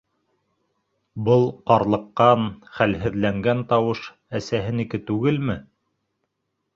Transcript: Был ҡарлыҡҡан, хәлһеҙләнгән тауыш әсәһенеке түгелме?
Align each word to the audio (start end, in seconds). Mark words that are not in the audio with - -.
Был 1.25 1.43
ҡарлыҡҡан, 1.71 2.47
хәлһеҙләнгән 2.77 3.61
тауыш 3.73 4.01
әсәһенеке 4.39 5.01
түгелме? 5.11 5.59